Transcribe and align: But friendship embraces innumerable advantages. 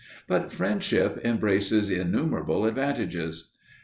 But 0.27 0.51
friendship 0.51 1.21
embraces 1.23 1.91
innumerable 1.91 2.65
advantages. 2.65 3.49